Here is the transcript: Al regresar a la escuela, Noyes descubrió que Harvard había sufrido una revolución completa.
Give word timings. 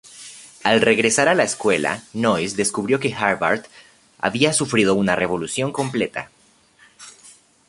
Al 0.63 0.81
regresar 0.81 1.27
a 1.27 1.35
la 1.35 1.43
escuela, 1.43 2.01
Noyes 2.13 2.55
descubrió 2.55 2.99
que 2.99 3.13
Harvard 3.13 3.67
había 4.17 4.51
sufrido 4.51 4.95
una 4.95 5.15
revolución 5.15 5.71
completa. 5.71 6.31